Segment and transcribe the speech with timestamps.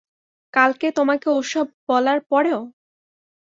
[0.53, 2.61] কালকে তোমাকে ওসব বলার পরেও?